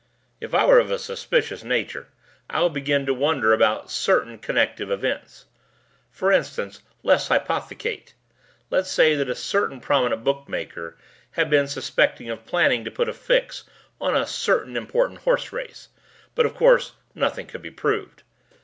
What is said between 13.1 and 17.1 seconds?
fix on a certain important horse race, but of course